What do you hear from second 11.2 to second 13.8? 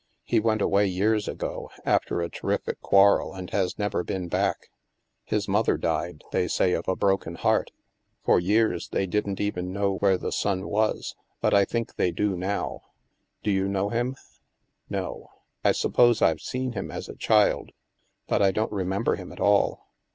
but I think they do now."" Do you